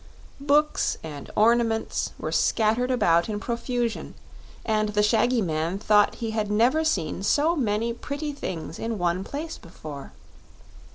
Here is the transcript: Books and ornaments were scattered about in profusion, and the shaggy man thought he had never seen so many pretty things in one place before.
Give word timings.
Books 0.39 0.97
and 1.03 1.29
ornaments 1.35 2.13
were 2.17 2.31
scattered 2.31 2.89
about 2.89 3.29
in 3.29 3.39
profusion, 3.39 4.15
and 4.65 4.89
the 4.89 5.03
shaggy 5.03 5.43
man 5.43 5.77
thought 5.77 6.15
he 6.15 6.31
had 6.31 6.49
never 6.49 6.83
seen 6.83 7.21
so 7.21 7.55
many 7.55 7.93
pretty 7.93 8.33
things 8.33 8.79
in 8.79 8.97
one 8.97 9.23
place 9.23 9.59
before. 9.59 10.11